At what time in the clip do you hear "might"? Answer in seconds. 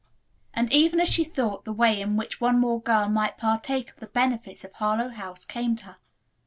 3.07-3.37